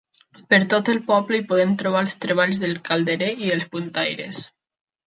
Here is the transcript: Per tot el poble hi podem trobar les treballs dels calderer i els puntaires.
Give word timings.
Per 0.53 0.57
tot 0.73 0.89
el 0.93 0.99
poble 1.09 1.39
hi 1.41 1.45
podem 1.53 1.75
trobar 1.83 2.03
les 2.09 2.17
treballs 2.27 2.65
dels 2.65 2.83
calderer 2.91 3.31
i 3.47 3.55
els 3.59 3.71
puntaires. 3.77 4.43